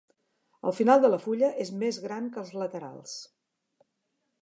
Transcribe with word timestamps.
El 0.71 0.73
final 0.77 1.03
de 1.03 1.11
la 1.15 1.19
fulla 1.27 1.51
és 1.65 1.71
més 1.83 2.01
gran 2.09 2.33
que 2.33 2.43
els 2.45 2.57
laterals. 2.63 3.17